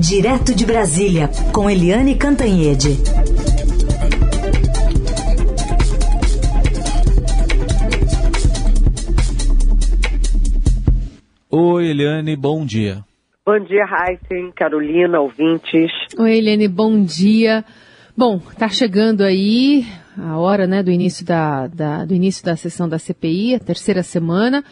[0.00, 2.96] Direto de Brasília, com Eliane Cantanhede.
[11.50, 13.04] Oi, Eliane, bom dia.
[13.44, 15.90] Bom dia, Heisen, Carolina, ouvintes.
[16.18, 17.62] Oi, Eliane, bom dia.
[18.16, 19.84] Bom, tá chegando aí
[20.16, 24.02] a hora né, do, início da, da, do início da sessão da CPI, a terceira
[24.02, 24.64] semana,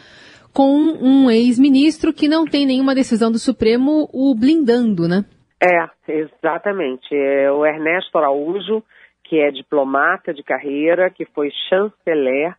[0.53, 5.25] com um ex-ministro que não tem nenhuma decisão do Supremo o blindando, né?
[5.61, 7.13] É, exatamente.
[7.13, 8.83] É o Ernesto Araújo,
[9.23, 12.55] que é diplomata de carreira, que foi chanceler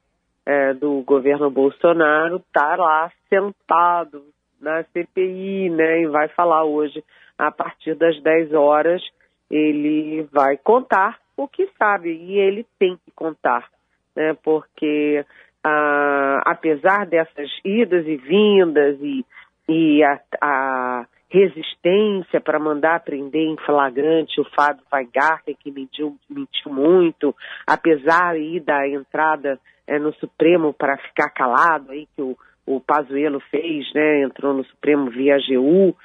[0.47, 4.25] é, do governo Bolsonaro, está lá sentado
[4.61, 7.03] na CPI, né, e vai falar hoje,
[7.39, 9.03] a partir das 10 horas,
[9.51, 13.69] ele vai contar o que sabe, e ele tem que contar,
[14.15, 15.25] né, porque
[15.65, 19.25] ah, apesar dessas idas e vindas e,
[19.69, 26.73] e a, a resistência para mandar prender em flagrante o Fábio Weingarten, que mentiu, mentiu
[26.73, 27.35] muito,
[27.67, 32.37] apesar aí da entrada é, no Supremo para ficar calado aí que o,
[32.67, 35.97] o Pazuello fez, né, entrou no Supremo via AGU.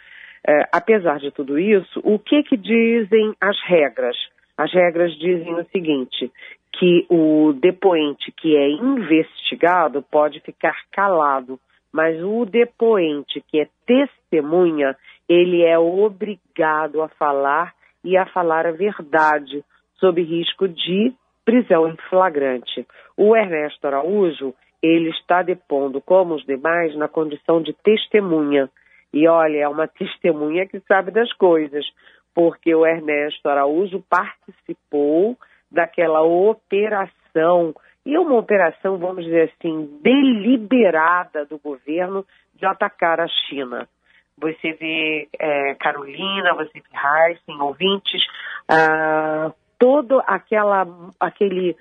[0.47, 4.15] É, apesar de tudo isso, o que que dizem as regras?
[4.55, 6.31] As regras dizem o seguinte,
[6.79, 11.59] que o depoente que é investigado pode ficar calado,
[11.91, 14.95] mas o depoente que é testemunha,
[15.27, 19.63] ele é obrigado a falar e a falar a verdade,
[19.95, 21.13] sob risco de
[21.45, 22.85] prisão em flagrante.
[23.15, 28.69] O Ernesto Araújo, ele está depondo, como os demais, na condição de testemunha.
[29.13, 31.85] E olha, é uma testemunha que sabe das coisas,
[32.33, 35.37] porque o Ernesto Araújo participou
[35.71, 37.73] daquela operação,
[38.05, 43.87] e uma operação, vamos dizer assim, deliberada do governo de atacar a China.
[44.37, 48.21] Você vê é, Carolina, você vê Heisen, ouvintes,
[48.69, 50.85] ah, todo aquela,
[51.19, 51.75] aquele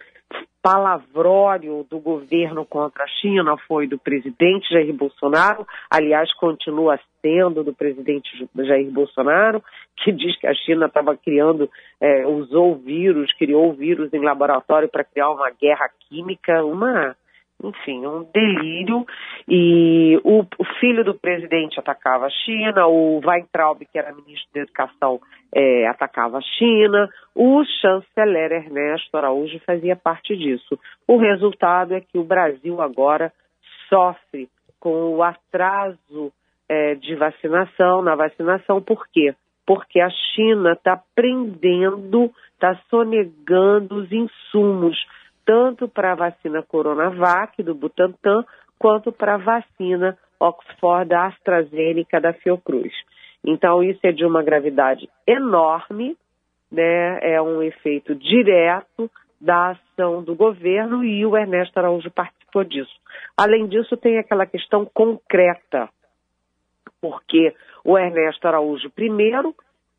[0.63, 7.75] palavrório do governo contra a China foi do presidente Jair Bolsonaro, aliás, continua sendo do
[7.75, 9.63] presidente Jair Bolsonaro,
[9.97, 15.05] que diz que a China estava criando, é, usou vírus, criou vírus em laboratório para
[15.05, 17.15] criar uma guerra química, uma
[17.63, 19.07] enfim, um delírio.
[19.49, 24.61] E o, o, filho do presidente atacava a China, o Weintraub, que era ministro da
[24.61, 25.21] Educação,
[25.55, 30.79] é, atacava a China, o chanceler Ernesto Araújo fazia parte disso.
[31.07, 33.33] O resultado é que o Brasil agora
[33.89, 34.49] sofre
[34.81, 36.33] com o atraso
[36.69, 39.35] é, de vacinação, na vacinação, por quê?
[39.67, 44.97] Porque a China está prendendo, está sonegando os insumos
[45.45, 48.45] tanto para a vacina Coronavac do Butantan,
[48.79, 52.93] quanto para a vacina Oxford da AstraZeneca da Fiocruz.
[53.45, 56.17] Então, isso é de uma gravidade enorme,
[56.71, 57.19] né?
[57.23, 59.11] é um efeito direto
[59.41, 62.95] da ação do governo e o Ernesto Araújo participou disso.
[63.37, 65.89] Além disso, tem aquela questão concreta,
[67.01, 69.55] porque o Ernesto Araújo, primeiro,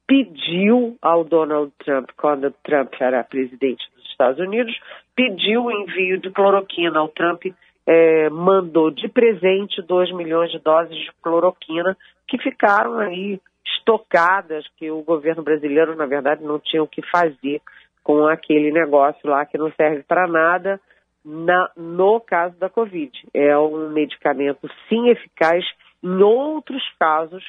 [0.07, 4.73] pediu ao Donald Trump, quando Trump era presidente Estados Unidos,
[5.15, 7.03] pediu o envio de cloroquina.
[7.03, 7.45] O Trump
[7.85, 11.95] é, mandou de presente 2 milhões de doses de cloroquina
[12.27, 17.61] que ficaram aí estocadas, que o governo brasileiro, na verdade, não tinha o que fazer
[18.03, 20.79] com aquele negócio lá que não serve para nada
[21.23, 23.11] na, no caso da Covid.
[23.33, 25.65] É um medicamento, sim, eficaz
[26.03, 27.43] em outros casos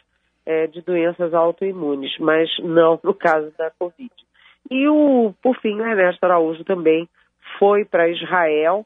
[0.47, 4.13] é, de doenças autoimunes, mas não no caso da Covid.
[4.71, 7.09] E o, por fim, o Ernesto Araújo também
[7.59, 8.85] foi para Israel,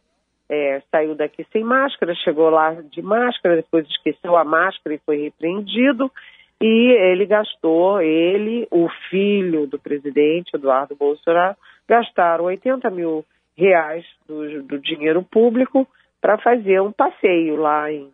[0.49, 5.23] é, saiu daqui sem máscara, chegou lá de máscara, depois esqueceu a máscara e foi
[5.23, 6.11] repreendido.
[6.61, 11.57] E ele gastou, ele, o filho do presidente, Eduardo Bolsonaro,
[11.89, 13.25] gastaram 80 mil
[13.57, 15.87] reais do, do dinheiro público
[16.21, 18.11] para fazer um passeio lá em,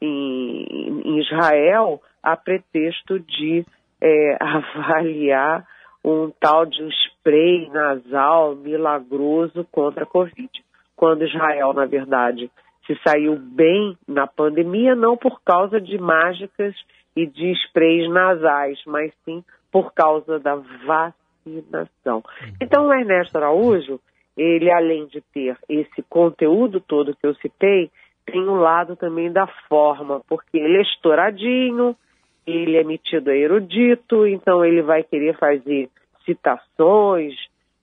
[0.00, 3.64] em, em Israel, a pretexto de
[4.00, 5.66] é, avaliar
[6.06, 10.48] um tal de um spray nasal milagroso contra a Covid.
[10.94, 12.48] Quando Israel, na verdade,
[12.86, 16.76] se saiu bem na pandemia, não por causa de mágicas
[17.16, 19.42] e de sprays nasais, mas sim
[19.72, 20.54] por causa da
[20.86, 22.22] vacinação.
[22.60, 23.98] Então, o Ernesto Araújo,
[24.36, 27.90] ele, além de ter esse conteúdo todo que eu citei,
[28.24, 31.96] tem um lado também da forma, porque ele é estouradinho,
[32.46, 35.88] ele é metido a erudito, então ele vai querer fazer
[36.24, 37.34] citações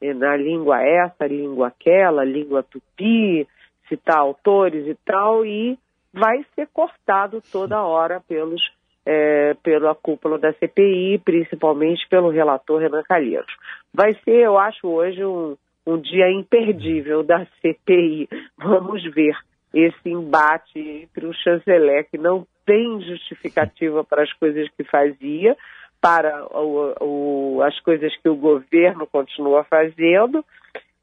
[0.02, 3.48] eh, na língua essa, língua aquela, língua tupi,
[3.90, 5.78] citar autores e tal, e
[6.14, 8.62] vai ser cortado toda hora pelos
[9.06, 13.54] é, pela cúpula da CPI, principalmente pelo relator Renan Calheiros.
[13.94, 18.30] Vai ser, eu acho, hoje um, um dia imperdível da CPI.
[18.58, 19.36] Vamos ver
[19.74, 25.56] esse embate entre o chanceler, que não tem justificativa para as coisas que fazia,
[26.02, 30.44] para o, o, as coisas que o governo continua fazendo,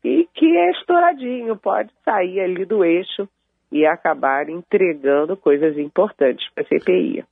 [0.05, 3.29] e que é estouradinho, pode sair ali do eixo
[3.71, 7.25] e acabar entregando coisas importantes para a CPI.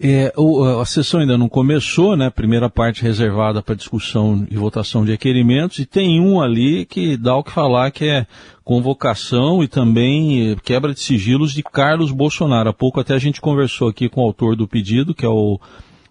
[0.00, 2.28] É, o, a sessão ainda não começou, né?
[2.30, 7.36] Primeira parte reservada para discussão e votação de requerimentos, e tem um ali que dá
[7.36, 8.26] o que falar, que é
[8.64, 12.70] convocação e também eh, quebra de sigilos de Carlos Bolsonaro.
[12.70, 15.60] Há pouco até a gente conversou aqui com o autor do pedido, que é o,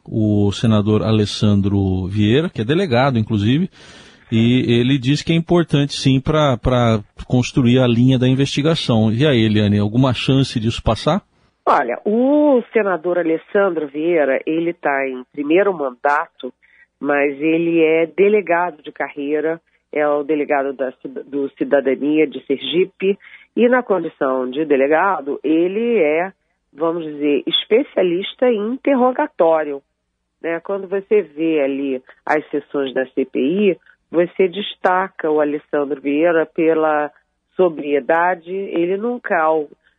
[0.05, 3.69] o senador Alessandro Vieira, que é delegado, inclusive,
[4.31, 9.11] e ele diz que é importante sim para construir a linha da investigação.
[9.11, 11.21] E aí, Eliane, alguma chance disso passar?
[11.65, 16.53] Olha, o senador Alessandro Vieira, ele está em primeiro mandato,
[16.99, 20.91] mas ele é delegado de carreira, é o delegado da,
[21.25, 23.17] do Cidadania de Sergipe,
[23.55, 26.33] e na condição de delegado, ele é,
[26.73, 29.81] vamos dizer, especialista em interrogatório.
[30.41, 30.59] Né?
[30.59, 33.79] Quando você vê ali as sessões da CPI,
[34.11, 37.09] você destaca o Alessandro Vieira pela
[37.55, 39.41] sobriedade, ele nunca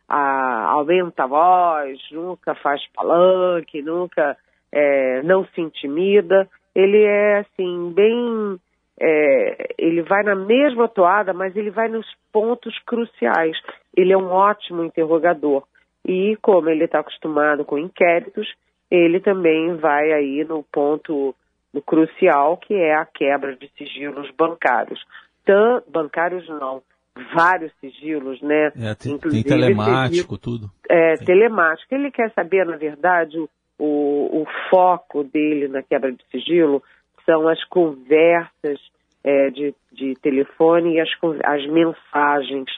[0.07, 4.37] a, aumenta a voz, nunca faz palanque, nunca
[4.71, 6.47] é, não se intimida.
[6.73, 8.59] Ele é assim, bem.
[8.99, 13.57] É, ele vai na mesma toada, mas ele vai nos pontos cruciais.
[13.95, 15.63] Ele é um ótimo interrogador.
[16.05, 18.47] E como ele está acostumado com inquéritos,
[18.89, 21.35] ele também vai aí no ponto
[21.73, 25.03] no crucial, que é a quebra de sigilos bancários.
[25.43, 26.81] Tan, bancários não,
[27.33, 28.71] vários sigilos, né?
[28.77, 30.71] É, tem, tem telemático, sigilo, tudo.
[30.89, 31.93] É, telemático.
[31.95, 33.47] Ele quer saber, na verdade, o,
[33.79, 36.83] o, foco dele na quebra de sigilo
[37.25, 38.79] são as conversas
[39.23, 41.09] é, de, de telefone e as,
[41.43, 42.69] as mensagens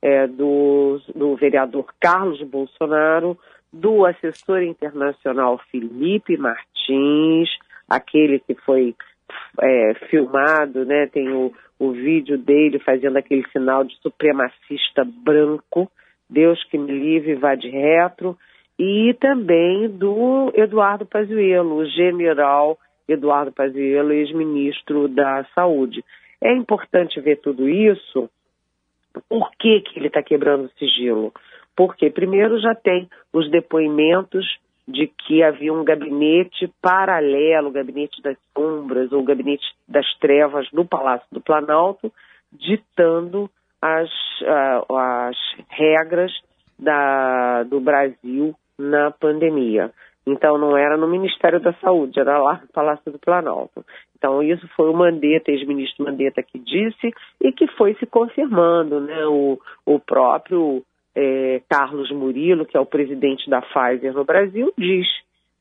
[0.00, 3.36] é, do, do vereador Carlos Bolsonaro,
[3.72, 7.50] do assessor internacional Felipe Martins,
[7.88, 8.94] aquele que foi
[9.60, 11.06] é, filmado, né?
[11.06, 15.90] Tem o, o vídeo dele fazendo aquele sinal de supremacista branco,
[16.28, 18.36] Deus que me livre, vá de retro,
[18.78, 22.78] e também do Eduardo Pazuello, o general
[23.08, 26.04] Eduardo Pazuello, ex-ministro da Saúde.
[26.42, 28.28] É importante ver tudo isso.
[29.28, 31.32] Por que, que ele está quebrando o sigilo?
[31.74, 34.46] Porque, primeiro, já tem os depoimentos
[34.86, 41.26] de que havia um gabinete paralelo, gabinete das sombras ou gabinete das trevas no Palácio
[41.32, 42.12] do Planalto,
[42.52, 43.50] ditando
[43.82, 44.08] as,
[44.42, 45.36] uh, as
[45.68, 46.32] regras
[46.78, 49.92] da, do Brasil na pandemia.
[50.26, 53.84] Então não era no Ministério da Saúde, era lá no Palácio do Planalto.
[54.16, 59.24] Então isso foi o Mandetta, ex-ministro Mandetta, que disse e que foi se confirmando, né?
[59.26, 60.82] O, o próprio
[61.16, 65.06] é, Carlos Murilo, que é o presidente da Pfizer no Brasil, diz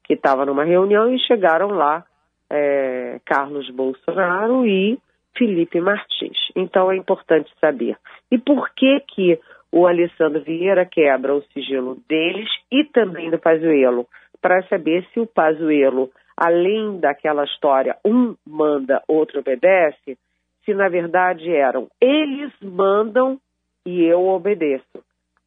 [0.03, 2.03] que estava numa reunião e chegaram lá
[2.49, 4.99] é, Carlos Bolsonaro e
[5.37, 6.37] Felipe Martins.
[6.55, 7.97] Então é importante saber.
[8.29, 9.39] E por que que
[9.71, 14.05] o Alessandro Vieira quebra o sigilo deles e também do Pazuello?
[14.41, 20.17] Para saber se o Pazuello, além daquela história, um manda, outro obedece,
[20.65, 23.39] se na verdade eram eles mandam
[23.85, 25.04] e eu obedeço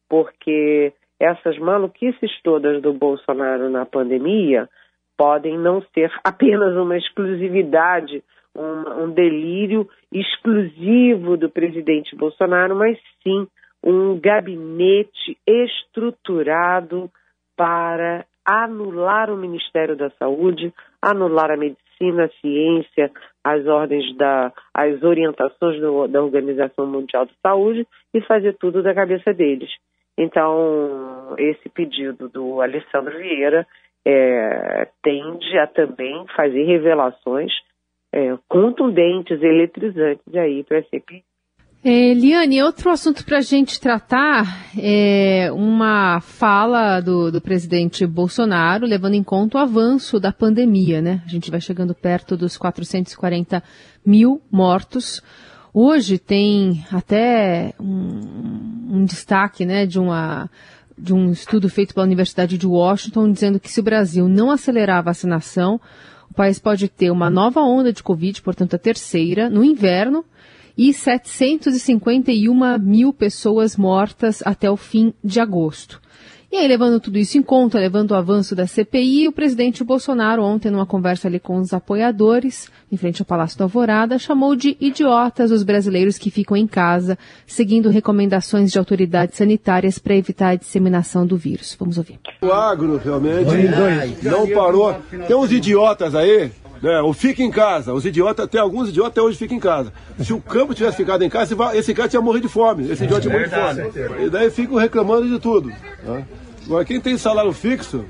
[0.09, 4.67] porque essas maluquices todas do Bolsonaro na pandemia
[5.17, 8.23] podem não ser apenas uma exclusividade,
[8.55, 13.47] um, um delírio exclusivo do presidente Bolsonaro, mas sim
[13.83, 17.11] um gabinete estruturado
[17.55, 23.11] para anular o Ministério da Saúde, anular a medicina, a ciência,
[23.43, 28.93] as ordens da, as orientações do, da Organização Mundial de Saúde e fazer tudo da
[28.93, 29.69] cabeça deles.
[30.21, 33.65] Então, esse pedido do Alessandro Vieira
[34.05, 37.49] é, tende a também fazer revelações
[38.11, 41.23] é, contundentes, eletrizantes aí para a CPI.
[41.81, 44.43] É, Liane, outro assunto para a gente tratar
[44.77, 51.21] é uma fala do, do, presidente Bolsonaro, levando em conta o avanço da pandemia, né?
[51.25, 53.63] A gente vai chegando perto dos 440
[54.05, 55.23] mil mortos.
[55.73, 60.49] Hoje tem até um, um destaque né, de, uma,
[60.97, 64.97] de um estudo feito pela Universidade de Washington dizendo que se o Brasil não acelerar
[64.97, 65.79] a vacinação,
[66.29, 70.25] o país pode ter uma nova onda de Covid, portanto a terceira, no inverno,
[70.77, 76.01] e 751 mil pessoas mortas até o fim de agosto.
[76.51, 80.41] E aí, levando tudo isso em conta, levando o avanço da CPI, o presidente Bolsonaro,
[80.41, 84.75] ontem, numa conversa ali com os apoiadores, em frente ao Palácio da Alvorada, chamou de
[84.79, 90.55] idiotas os brasileiros que ficam em casa, seguindo recomendações de autoridades sanitárias para evitar a
[90.55, 91.75] disseminação do vírus.
[91.79, 92.19] Vamos ouvir.
[92.41, 93.51] O agro, realmente,
[94.23, 94.95] não parou.
[95.27, 96.51] Tem uns idiotas aí
[96.81, 97.01] né?
[97.01, 97.93] O fica em casa.
[97.93, 99.91] Os idiotas, até alguns idiotas até hoje ficam em casa.
[100.19, 102.89] Se o campo tivesse ficado em casa, esse cara tinha morrido de fome.
[102.89, 104.25] Esse idiota tinha morrido de fome.
[104.25, 105.69] E daí ficam reclamando de tudo.
[106.03, 106.25] Né?
[106.65, 108.05] Agora, quem tem salário fixo,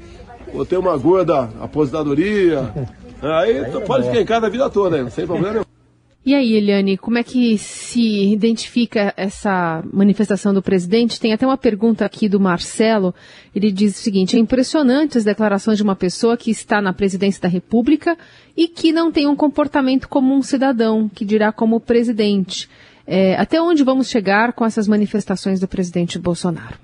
[0.54, 2.74] ou tem uma gorda aposentadoria,
[3.22, 5.10] aí pode ficar em casa a vida toda, né?
[5.10, 5.79] sem problema nenhum.
[6.26, 11.20] E aí, Eliane, como é que se identifica essa manifestação do presidente?
[11.20, 13.14] Tem até uma pergunta aqui do Marcelo.
[13.56, 17.42] Ele diz o seguinte: é impressionante as declarações de uma pessoa que está na presidência
[17.42, 18.18] da República
[18.56, 22.70] e que não tem um comportamento como um cidadão, que dirá como presidente.
[23.08, 26.78] É, até onde vamos chegar com essas manifestações do presidente Bolsonaro?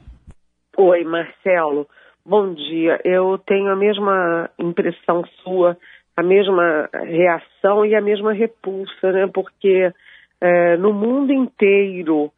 [0.77, 1.85] Oi, Marcelo.
[2.25, 2.99] Bom dia.
[3.03, 5.77] Eu tenho a mesma impressão sua
[6.15, 9.27] a mesma reação e a mesma repulsa, né?
[9.33, 9.91] Porque
[10.41, 12.31] é, no mundo inteiro,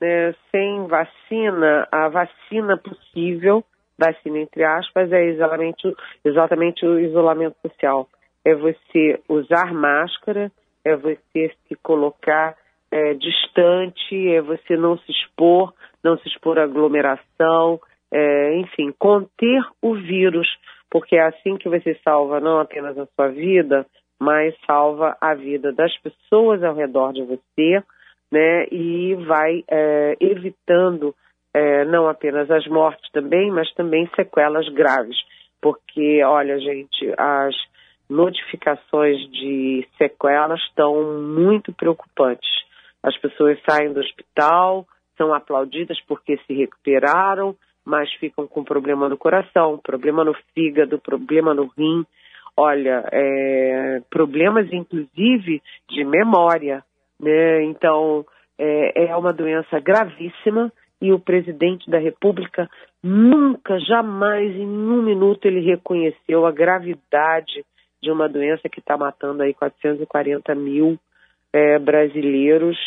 [0.00, 3.64] né, sem vacina, a vacina possível,
[3.98, 8.08] vacina entre aspas, é exatamente, exatamente o isolamento social.
[8.44, 10.50] É você usar máscara,
[10.84, 12.56] é você se colocar
[12.90, 15.72] é, distante, é você não se expor,
[16.02, 17.80] não se expor à aglomeração,
[18.12, 20.48] é, enfim, conter o vírus
[20.92, 23.86] porque é assim que você salva não apenas a sua vida,
[24.20, 27.82] mas salva a vida das pessoas ao redor de você,
[28.30, 28.66] né?
[28.70, 31.14] E vai é, evitando
[31.54, 35.16] é, não apenas as mortes também, mas também sequelas graves.
[35.62, 37.54] Porque, olha, gente, as
[38.06, 42.50] notificações de sequelas estão muito preocupantes.
[43.02, 49.16] As pessoas saem do hospital, são aplaudidas porque se recuperaram, mas ficam com problema no
[49.16, 52.04] coração, problema no fígado, problema no rim,
[52.56, 56.84] olha, é, problemas inclusive de memória,
[57.18, 57.64] né?
[57.64, 58.24] Então
[58.58, 62.70] é, é uma doença gravíssima e o presidente da República
[63.02, 67.64] nunca, jamais, em um minuto ele reconheceu a gravidade
[68.00, 70.98] de uma doença que está matando aí 440 mil
[71.52, 72.78] é, brasileiros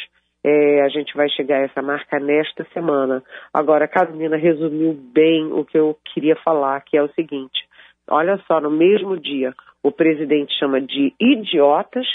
[0.48, 3.24] é, a gente vai chegar a essa marca nesta semana.
[3.52, 7.68] Agora, a Carolina resumiu bem o que eu queria falar, que é o seguinte:
[8.08, 12.06] olha só, no mesmo dia, o presidente chama de idiotas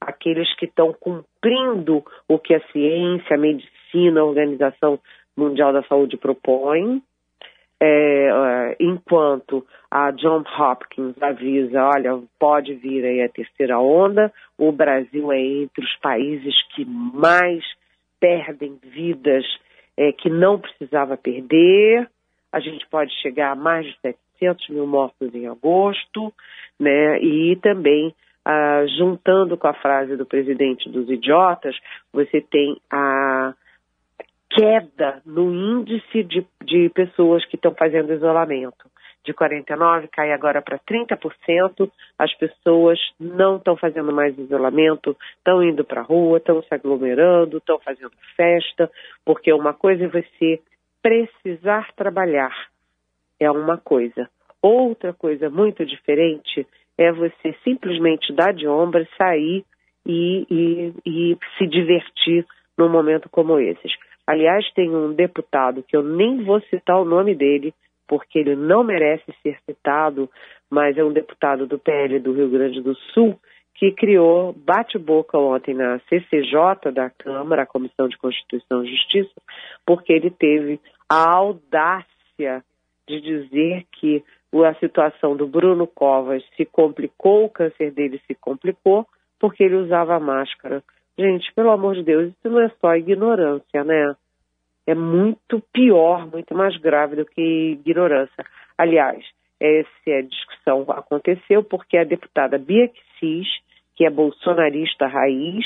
[0.00, 5.00] aqueles que estão cumprindo o que a ciência, a medicina, a Organização
[5.36, 7.02] Mundial da Saúde propõe,
[7.82, 15.32] é, enquanto a John Hopkins avisa, olha, pode vir aí a terceira onda, o Brasil
[15.32, 17.64] é entre os países que mais
[18.20, 19.44] perdem vidas
[19.96, 22.08] é, que não precisava perder.
[22.52, 26.32] A gente pode chegar a mais de 700 mil mortos em agosto,
[26.78, 27.20] né?
[27.20, 31.76] E também, ah, juntando com a frase do presidente dos idiotas,
[32.12, 33.54] você tem a
[34.50, 38.90] queda no índice de, de pessoas que estão fazendo isolamento
[39.24, 41.90] de 49% cai agora para 30%.
[42.18, 47.58] As pessoas não estão fazendo mais isolamento, estão indo para a rua, estão se aglomerando,
[47.58, 48.90] estão fazendo festa,
[49.24, 50.60] porque uma coisa é você
[51.02, 52.54] precisar trabalhar,
[53.38, 54.28] é uma coisa.
[54.62, 56.66] Outra coisa muito diferente
[56.98, 59.64] é você simplesmente dar de ombro, sair
[60.06, 62.46] e, e, e se divertir
[62.76, 63.92] num momento como esses.
[64.26, 67.74] Aliás, tem um deputado que eu nem vou citar o nome dele,
[68.10, 70.28] porque ele não merece ser citado,
[70.68, 73.38] mas é um deputado do PL do Rio Grande do Sul
[73.72, 79.40] que criou bate-boca ontem na CCJ da Câmara, a Comissão de Constituição e Justiça,
[79.86, 82.64] porque ele teve a audácia
[83.06, 89.06] de dizer que a situação do Bruno Covas se complicou, o câncer dele se complicou,
[89.38, 90.82] porque ele usava máscara.
[91.16, 94.16] Gente, pelo amor de Deus, isso não é só ignorância, né?
[94.90, 98.44] É muito pior, muito mais grave do que ignorância.
[98.76, 99.24] Aliás,
[99.60, 103.48] essa discussão aconteceu porque a deputada Bia Kicis,
[103.94, 105.64] que é bolsonarista raiz,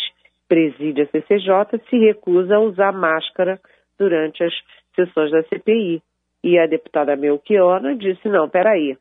[0.48, 3.60] preside a CCJ, se recusa a usar máscara
[3.98, 4.52] durante as
[4.94, 6.02] sessões da CPI.
[6.42, 8.98] E a deputada Melchiona disse, não, peraí,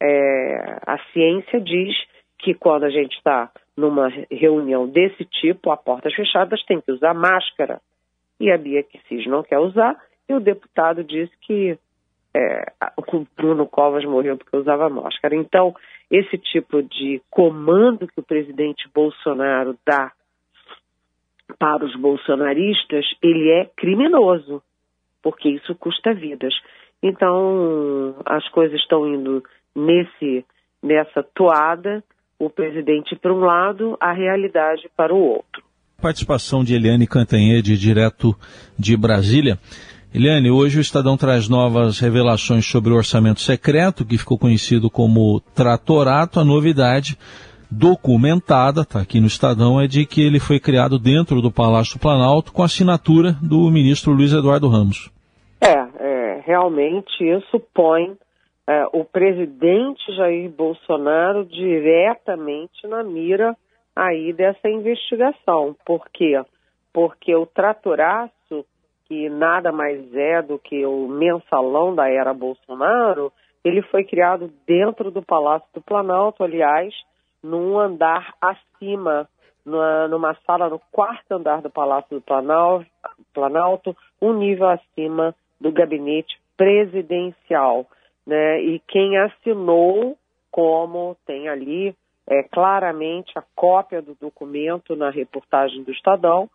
[0.00, 1.96] é, a ciência diz
[2.38, 7.14] que quando a gente está numa reunião desse tipo, a portas fechadas, tem que usar
[7.14, 7.80] máscara
[8.38, 9.96] e a Bia Kicis não quer usar,
[10.28, 11.78] e o deputado disse que
[12.34, 15.34] é, o Bruno Covas morreu porque usava máscara.
[15.34, 15.74] Então,
[16.10, 20.12] esse tipo de comando que o presidente Bolsonaro dá
[21.58, 24.62] para os bolsonaristas, ele é criminoso,
[25.22, 26.54] porque isso custa vidas.
[27.02, 29.42] Então, as coisas estão indo
[29.74, 30.44] nesse
[30.82, 32.04] nessa toada,
[32.38, 35.64] o presidente para um lado, a realidade para o outro.
[36.00, 38.36] Participação de Eliane Cantanhede, direto
[38.78, 39.58] de Brasília.
[40.14, 45.40] Eliane, hoje o Estadão traz novas revelações sobre o orçamento secreto, que ficou conhecido como
[45.54, 46.38] Tratorato.
[46.38, 47.16] A novidade
[47.70, 52.52] documentada, está aqui no Estadão, é de que ele foi criado dentro do Palácio Planalto
[52.52, 55.10] com assinatura do ministro Luiz Eduardo Ramos.
[55.60, 58.14] É, é realmente isso põe
[58.68, 63.56] é, o presidente Jair Bolsonaro diretamente na mira
[63.96, 65.74] aí dessa investigação.
[65.84, 66.40] Por quê?
[66.92, 68.66] Porque o tratoraço,
[69.06, 73.32] que nada mais é do que o mensalão da era Bolsonaro,
[73.64, 76.94] ele foi criado dentro do Palácio do Planalto, aliás,
[77.42, 79.28] num andar acima,
[79.64, 82.86] numa, numa sala no quarto andar do Palácio do Planalto,
[83.32, 87.86] Planalto, um nível acima do gabinete presidencial.
[88.26, 88.60] Né?
[88.60, 90.16] E quem assinou,
[90.50, 91.94] como tem ali
[92.26, 96.48] é, claramente a cópia do documento na reportagem do Estadão,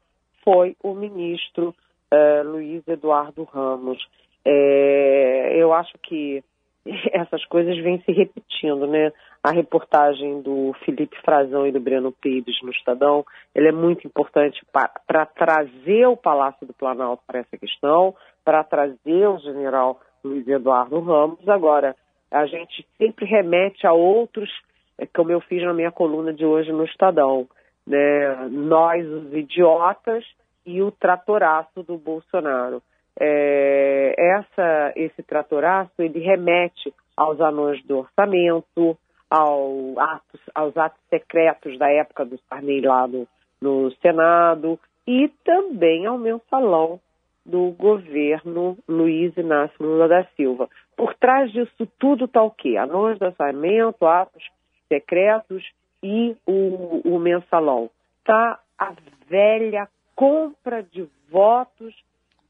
[0.44, 1.74] foi o ministro
[2.12, 4.06] é, Luiz Eduardo Ramos.
[4.44, 6.44] É, eu acho que
[7.13, 9.12] essas coisas vêm se repetindo, né?
[9.44, 13.25] A reportagem do Felipe Frazão e do Breno Pires no Estadão,
[13.56, 19.28] ele é muito importante para trazer o Palácio do Planalto para essa questão, para trazer
[19.28, 21.48] o general Luiz Eduardo Ramos.
[21.50, 21.96] Agora,
[22.30, 24.50] a gente sempre remete a outros,
[24.98, 27.48] é, como eu fiz na minha coluna de hoje no Estadão,
[27.86, 28.48] né?
[28.50, 30.24] Nós, os idiotas,
[30.66, 32.82] e o tratoraço do Bolsonaro
[33.20, 38.98] é, essa, esse tratoraço ele remete aos anões do orçamento,
[39.30, 43.28] ao atos, aos atos secretos da época do Sarney lá no,
[43.62, 47.00] no Senado e também ao mensalão
[47.46, 50.70] do governo Luiz Inácio Lula da Silva.
[50.96, 52.78] Por trás disso tudo está o quê?
[52.78, 54.44] Anões do orçamento, atos
[54.92, 55.64] secretos
[56.04, 57.90] e o, o mensalão.
[58.20, 58.94] Está a
[59.30, 61.96] velha compra de votos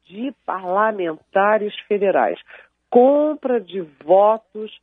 [0.06, 2.38] de parlamentares federais,
[2.90, 4.76] compra de votos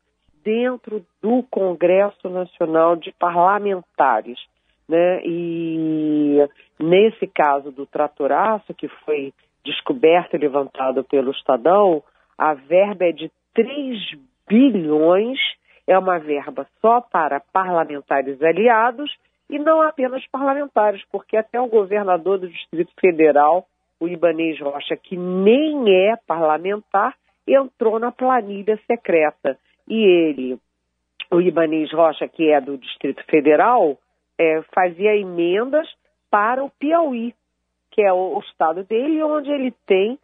[0.44, 4.40] dentro do Congresso Nacional de Parlamentares.
[4.88, 5.22] Né?
[5.24, 6.48] E
[6.80, 12.02] nesse caso do tratoraço, que foi descoberto e levantado pelo Estadão,
[12.38, 14.18] a verba é de 3
[14.48, 15.38] bilhões,
[15.90, 19.12] é uma verba só para parlamentares aliados
[19.50, 23.66] e não apenas parlamentares, porque até o governador do Distrito Federal
[24.00, 29.58] o Ibanês Rocha, que nem é parlamentar, entrou na planilha secreta.
[29.88, 30.60] E ele,
[31.30, 33.98] o Ibanês Rocha, que é do Distrito Federal,
[34.38, 35.88] é, fazia emendas
[36.30, 37.34] para o Piauí,
[37.92, 40.18] que é o, o estado dele, onde ele tem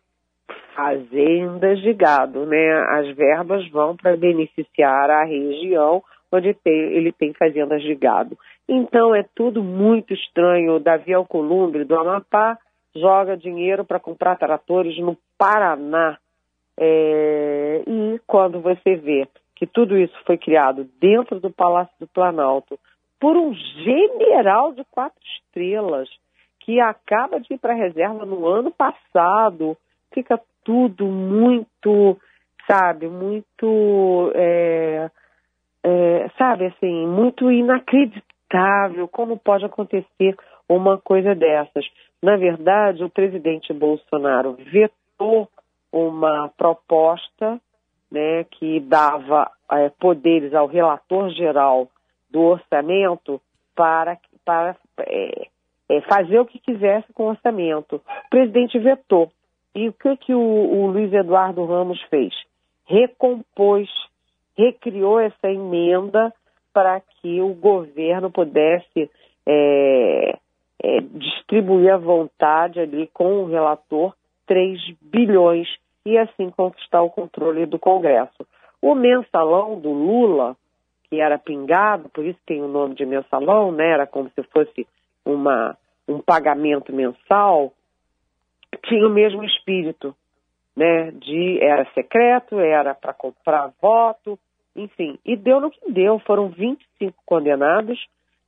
[0.76, 2.74] fazendas de gado, né?
[2.90, 8.38] As verbas vão para beneficiar a região onde tem, ele tem fazendas de gado.
[8.68, 10.76] Então é tudo muito estranho.
[10.76, 12.58] O Davi Alcolumbre, do Amapá,
[12.96, 16.18] joga dinheiro para comprar tratores no Paraná.
[16.78, 22.78] É, e quando você vê que tudo isso foi criado dentro do Palácio do Planalto
[23.20, 26.10] por um general de quatro estrelas
[26.60, 29.78] que acaba de ir para a reserva no ano passado,
[30.16, 32.18] fica tudo muito,
[32.66, 35.12] sabe, muito, é,
[35.84, 39.08] é, sabe, assim, muito inacreditável.
[39.08, 40.36] Como pode acontecer
[40.68, 41.86] uma coisa dessas?
[42.24, 45.48] Na verdade, o presidente Bolsonaro vetou
[45.92, 47.62] uma proposta
[48.12, 51.88] né, que dava é, poderes ao relator geral
[52.30, 53.40] do orçamento
[53.76, 55.48] para, para é,
[55.90, 57.98] é, fazer o que quisesse com o orçamento.
[57.98, 59.32] O presidente vetou.
[59.76, 62.34] E o que, que o, o Luiz Eduardo Ramos fez?
[62.86, 63.90] Recompôs,
[64.58, 66.34] recriou essa emenda
[66.74, 69.12] para que o governo pudesse
[69.46, 70.38] é,
[70.82, 74.14] é, distribuir à vontade ali com o relator
[74.48, 75.68] 3 bilhões
[76.06, 78.48] e assim conquistar o controle do Congresso.
[78.82, 80.56] O mensalão do Lula,
[81.10, 83.90] que era pingado, por isso tem o nome de mensalão, né?
[83.90, 84.88] Era como se fosse
[85.26, 85.76] uma,
[86.08, 87.74] um pagamento mensal,
[88.86, 90.16] tinha o mesmo espírito,
[90.76, 91.12] né?
[91.12, 94.38] De era secreto, era para comprar voto,
[94.76, 96.20] enfim, e deu no que deu.
[96.20, 98.00] Foram 25 condenados,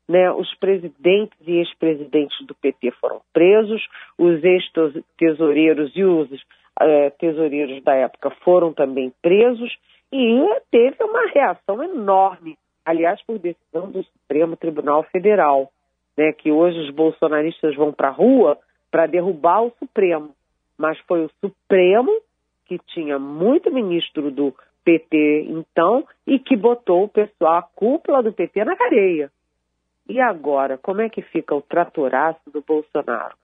[0.08, 3.86] né, os presidentes e ex-presidentes do PT foram presos,
[4.18, 6.30] os ex-tesoureiros e os
[6.80, 9.76] é, tesoureiros da época foram também presos,
[10.12, 15.70] e teve uma reação enorme, aliás, por decisão do Supremo Tribunal Federal,
[16.18, 18.58] né, que hoje os bolsonaristas vão para a rua
[18.90, 20.36] para derrubar o Supremo,
[20.78, 22.12] mas foi o Supremo
[22.66, 28.32] que tinha muito ministro do PT então e que botou o pessoal, a cúpula do
[28.32, 29.32] PT na cadeia.
[30.08, 33.36] E agora, como é que fica o tratoraço do Bolsonaro?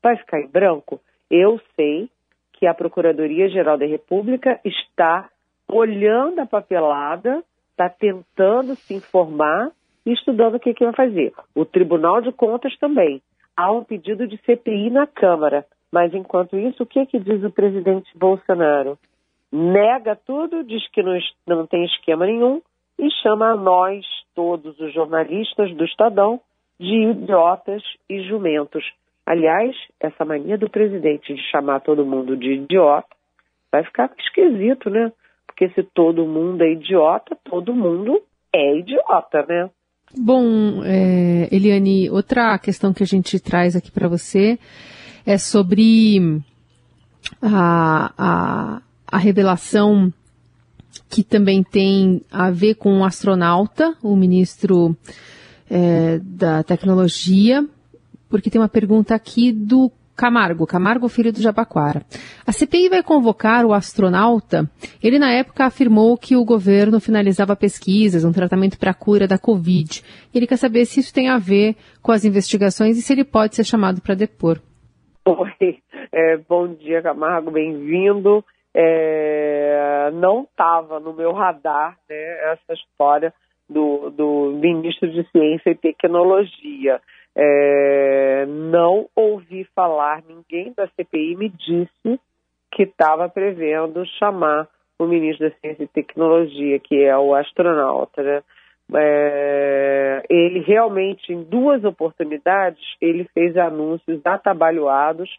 [0.00, 1.00] Vai ficar em branco?
[1.28, 2.08] Eu sei
[2.52, 5.28] que a Procuradoria-Geral da República está
[5.68, 9.72] olhando a papelada, está tentando se informar
[10.06, 11.32] e estudando o que, que vai fazer.
[11.54, 13.20] O Tribunal de Contas também.
[13.56, 15.64] Há um pedido de CPI na Câmara.
[15.90, 18.98] Mas enquanto isso, o que, que diz o presidente Bolsonaro?
[19.52, 22.62] Nega tudo, diz que não, não tem esquema nenhum
[22.98, 26.40] e chama a nós, todos os jornalistas do Estadão,
[26.80, 28.84] de idiotas e jumentos.
[29.26, 33.14] Aliás, essa mania do presidente de chamar todo mundo de idiota
[33.70, 35.12] vai ficar esquisito, né?
[35.46, 39.70] Porque se todo mundo é idiota, todo mundo é idiota, né?
[40.16, 44.58] Bom, é, Eliane, outra questão que a gente traz aqui para você
[45.24, 46.42] é sobre
[47.40, 50.12] a, a, a revelação
[51.08, 54.96] que também tem a ver com um astronauta, o ministro
[55.70, 57.66] é, da Tecnologia,
[58.28, 59.90] porque tem uma pergunta aqui do
[60.22, 62.02] Camargo, Camargo Filho do Jabaquara.
[62.46, 64.70] A CPI vai convocar o astronauta.
[65.02, 69.36] Ele, na época, afirmou que o governo finalizava pesquisas, um tratamento para a cura da
[69.36, 70.00] Covid.
[70.32, 73.56] Ele quer saber se isso tem a ver com as investigações e se ele pode
[73.56, 74.58] ser chamado para depor.
[75.26, 75.78] Oi,
[76.12, 78.44] é, bom dia, Camargo, bem-vindo.
[78.72, 83.34] É, não estava no meu radar né, essa história
[83.68, 87.00] do, do ministro de Ciência e Tecnologia.
[87.34, 92.20] É, não ouvi falar, ninguém da CPI me disse
[92.70, 94.68] que estava prevendo chamar
[94.98, 98.42] o ministro da Ciência e Tecnologia, que é o astronauta, né?
[98.94, 105.30] É, ele realmente, em duas oportunidades, ele fez anúncios atabalhoados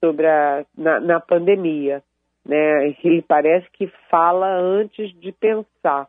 [0.00, 2.02] sobre a, na, na pandemia.
[2.44, 2.94] Né?
[3.04, 6.08] Ele parece que fala antes de pensar.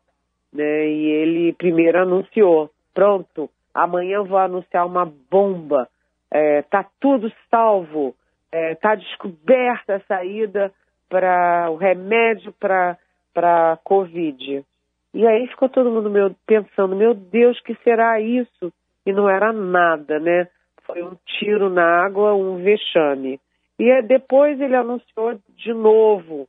[0.51, 0.87] Né?
[0.87, 5.87] E ele primeiro anunciou, pronto, amanhã vou anunciar uma bomba,
[6.31, 8.15] é, tá tudo salvo,
[8.51, 10.71] é, tá descoberta a saída
[11.09, 12.97] para o remédio para
[13.33, 14.65] para Covid.
[15.13, 18.71] E aí ficou todo mundo meu, pensando, meu Deus, que será isso?
[19.05, 20.47] E não era nada, né?
[20.83, 23.39] Foi um tiro na água, um vexame.
[23.77, 26.47] E depois ele anunciou de novo.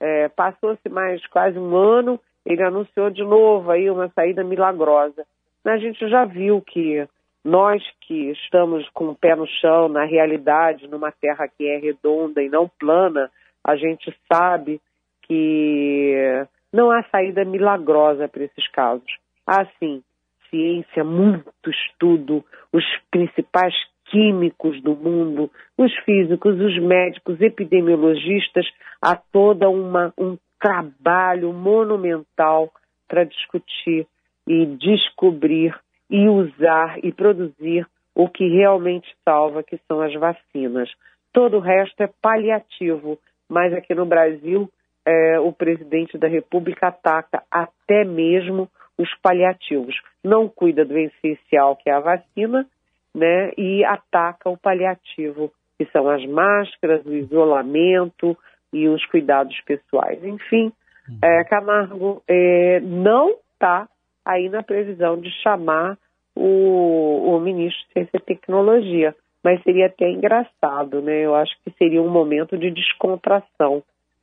[0.00, 5.24] É, Passou-se mais quase um ano, ele anunciou de novo aí uma saída milagrosa.
[5.72, 7.06] A gente já viu que
[7.44, 12.42] nós que estamos com o pé no chão, na realidade, numa terra que é redonda
[12.42, 13.30] e não plana,
[13.64, 14.80] a gente sabe
[15.22, 19.10] que não há saída milagrosa para esses casos.
[19.46, 20.02] Há sim
[20.50, 23.74] ciência, muito estudo, os principais
[24.06, 28.66] químicos do mundo, os físicos, os médicos, epidemiologistas,
[29.02, 32.72] há toda uma um trabalho monumental
[33.06, 34.06] para discutir
[34.48, 35.78] e descobrir
[36.10, 40.90] e usar e produzir o que realmente salva, que são as vacinas.
[41.32, 44.68] Todo o resto é paliativo, mas aqui no Brasil
[45.06, 49.94] é, o presidente da República ataca até mesmo os paliativos.
[50.24, 52.66] Não cuida do essencial, que é a vacina,
[53.14, 58.36] né, e ataca o paliativo, que são as máscaras, o isolamento
[58.72, 60.22] e os cuidados pessoais.
[60.24, 60.72] Enfim,
[61.08, 61.18] uhum.
[61.22, 63.88] é, Camargo é, não está
[64.28, 65.96] aí na previsão de chamar
[66.36, 71.24] o, o ministro de Ciência e Tecnologia, mas seria até engraçado, né?
[71.24, 73.82] Eu acho que seria um momento de descontração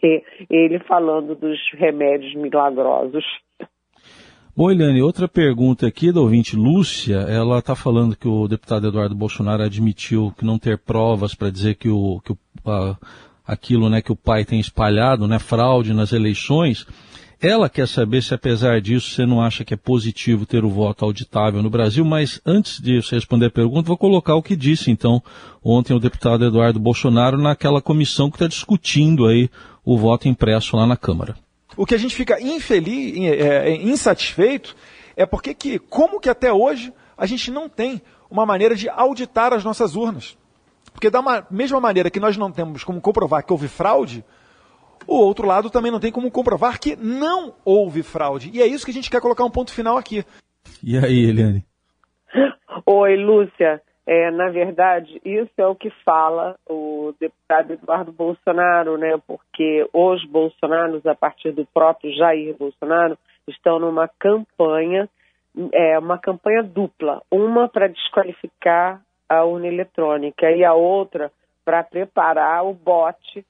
[0.00, 3.24] ter ele falando dos remédios milagrosos.
[4.56, 9.14] Bom, Eliane, outra pergunta aqui da ouvinte Lúcia, ela está falando que o deputado Eduardo
[9.14, 12.96] Bolsonaro admitiu que não ter provas para dizer que, o, que o, a,
[13.44, 16.86] aquilo né, que o pai tem espalhado, né, fraude nas eleições.
[17.46, 21.04] Ela quer saber se, apesar disso, você não acha que é positivo ter o voto
[21.04, 24.90] auditável no Brasil, mas antes de você responder a pergunta, vou colocar o que disse,
[24.90, 25.22] então,
[25.62, 29.50] ontem o deputado Eduardo Bolsonaro naquela comissão que está discutindo aí
[29.84, 31.36] o voto impresso lá na Câmara.
[31.76, 34.74] O que a gente fica infeliz, é, é, insatisfeito,
[35.14, 39.52] é porque que, como que até hoje a gente não tem uma maneira de auditar
[39.52, 40.34] as nossas urnas.
[40.94, 44.24] Porque da mesma maneira que nós não temos como comprovar que houve fraude,
[45.06, 48.50] o outro lado também não tem como comprovar que não houve fraude.
[48.52, 50.24] E é isso que a gente quer colocar um ponto final aqui.
[50.82, 51.64] E aí, Eliane?
[52.86, 53.80] Oi, Lúcia.
[54.06, 59.18] É, na verdade, isso é o que fala o deputado Eduardo Bolsonaro, né?
[59.26, 63.16] Porque os bolsonaros, a partir do próprio Jair Bolsonaro,
[63.48, 65.08] estão numa campanha,
[65.72, 71.32] é uma campanha dupla, uma para desqualificar a urna eletrônica e a outra
[71.64, 73.44] para preparar o bote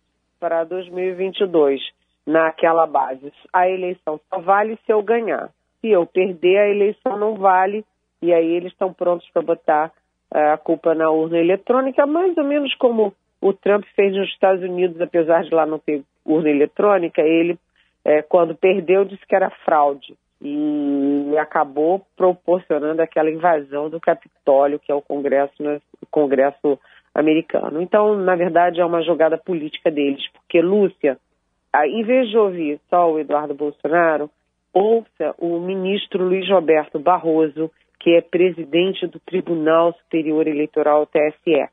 [0.44, 1.80] para 2022
[2.26, 3.32] naquela base.
[3.50, 5.48] A eleição só vale se eu ganhar.
[5.80, 7.82] Se eu perder, a eleição não vale.
[8.20, 9.90] E aí eles estão prontos para botar
[10.30, 14.62] uh, a culpa na urna eletrônica, mais ou menos como o Trump fez nos Estados
[14.62, 17.58] Unidos, apesar de lá não ter urna eletrônica, ele,
[18.04, 24.92] é, quando perdeu, disse que era fraude e acabou proporcionando aquela invasão do Capitólio, que
[24.92, 26.78] é o Congresso, né, o Congresso
[27.14, 27.80] americano.
[27.80, 31.18] Então, na verdade, é uma jogada política deles, porque Lúcia,
[31.86, 34.28] em vez de ouvir só o Eduardo Bolsonaro,
[34.72, 41.68] ouça o ministro Luiz Roberto Barroso, que é presidente do Tribunal Superior Eleitoral, TSE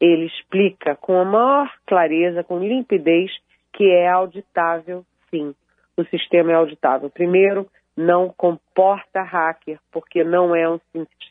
[0.00, 3.30] ele explica com a maior clareza, com limpidez,
[3.72, 5.54] que é auditável, sim.
[5.96, 7.08] O sistema é auditável.
[7.08, 10.78] Primeiro, não comporta hacker, porque não é um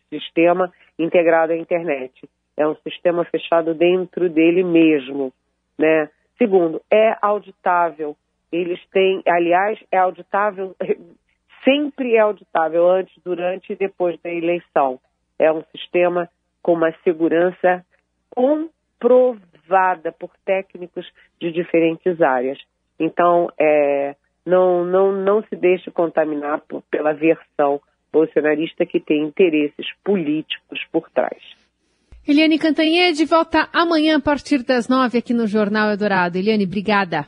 [0.09, 2.27] sistema integrado à internet.
[2.55, 5.33] É um sistema fechado dentro dele mesmo,
[5.77, 6.09] né?
[6.37, 8.15] Segundo, é auditável.
[8.51, 10.75] Eles têm, aliás, é auditável,
[11.63, 14.99] sempre é auditável antes, durante e depois da eleição.
[15.39, 16.29] É um sistema
[16.61, 17.85] com uma segurança
[18.29, 21.05] comprovada por técnicos
[21.39, 22.59] de diferentes áreas.
[22.99, 29.87] Então, é, não, não, não se deixe contaminar por, pela versão bolsonarista que tem interesses
[30.03, 31.62] políticos por trás.
[32.25, 36.37] Eliane Cantanhede volta amanhã a partir das nove aqui no Jornal Eldorado.
[36.37, 37.27] Eliane, obrigada.